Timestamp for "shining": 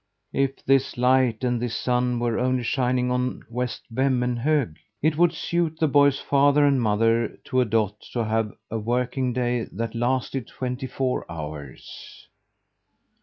2.63-3.11